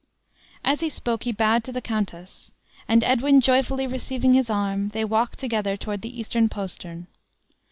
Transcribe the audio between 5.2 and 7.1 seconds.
together toward the eastern postern.